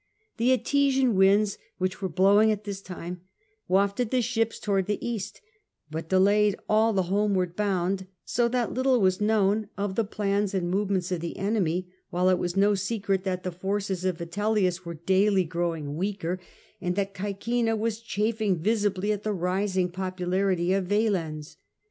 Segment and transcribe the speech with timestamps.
[0.37, 3.21] The Etesian winds, which were blow ing at this time,
[3.67, 5.41] wafted the ships towards the East,
[5.91, 10.71] but delayed all the homeward bound, so that little was known of the plans and
[10.71, 14.95] movements of the enemy, while it was no secret that the forces of Vitellius were
[14.95, 16.39] daily growing weaker,
[16.81, 21.57] and that Caecina was chafing visibly at the rising popularity of Valens.